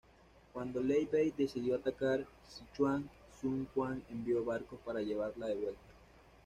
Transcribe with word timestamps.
Cuando 0.51 0.81
Liu 0.81 1.07
Bei 1.11 1.31
decidió 1.37 1.75
atacar 1.75 2.25
Sichuan, 2.49 3.07
Sun 3.39 3.67
Quan 3.75 4.01
envió 4.09 4.43
barcos 4.43 4.79
para 4.83 5.03
llevarla 5.03 5.45
de 5.45 5.53
vuelta. 5.53 5.93